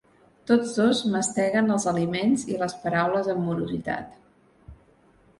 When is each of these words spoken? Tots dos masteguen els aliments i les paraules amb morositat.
Tots 0.51 0.69
dos 0.77 1.01
masteguen 1.15 1.67
els 1.75 1.85
aliments 1.91 2.45
i 2.53 2.57
les 2.61 2.73
paraules 2.85 3.29
amb 3.35 3.43
morositat. 3.49 4.17